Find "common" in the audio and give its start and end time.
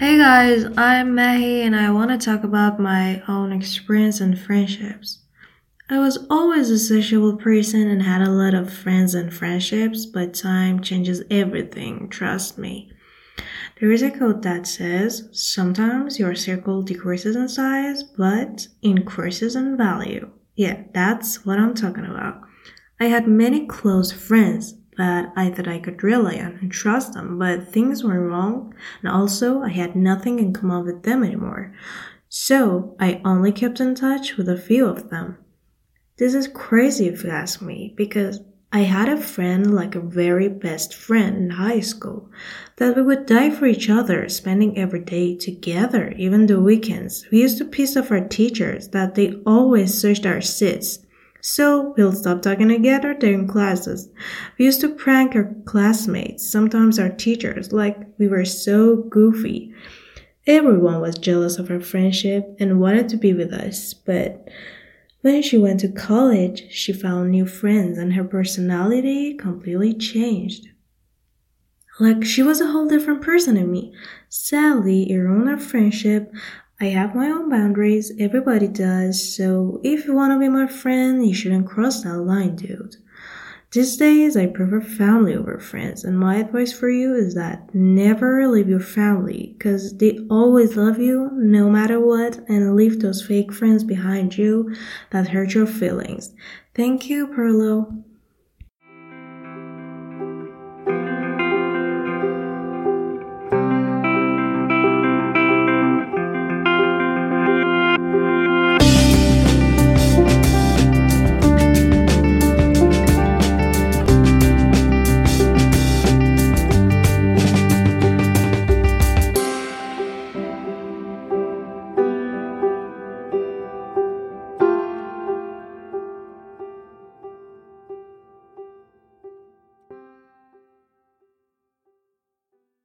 30.52-30.84